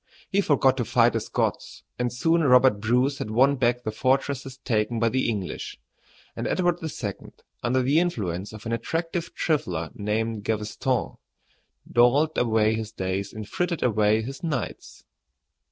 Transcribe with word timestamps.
He 0.31 0.41
forgot 0.41 0.77
to 0.77 0.83
fight 0.85 1.13
the 1.13 1.19
Scots, 1.19 1.83
and 1.99 2.11
soon 2.11 2.41
Robert 2.43 2.79
Bruce 2.79 3.19
had 3.19 3.29
won 3.29 3.55
back 3.55 3.83
the 3.83 3.91
fortresses 3.91 4.57
taken 4.57 4.97
by 4.99 5.09
the 5.09 5.29
English, 5.29 5.79
and 6.35 6.47
Edward 6.47 6.79
II., 6.81 7.31
under 7.61 7.83
the 7.83 7.99
influence 7.99 8.51
of 8.51 8.65
an 8.65 8.71
attractive 8.71 9.31
trifler 9.35 9.91
named 9.93 10.43
Gaveston, 10.43 11.17
dawdled 11.87 12.35
away 12.35 12.73
his 12.73 12.91
days 12.91 13.31
and 13.31 13.47
frittered 13.47 13.83
away 13.83 14.23
his 14.23 14.41
nights. 14.41 15.03